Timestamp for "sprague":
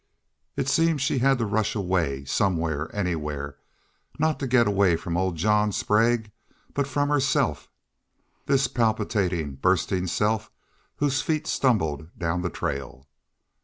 5.71-6.31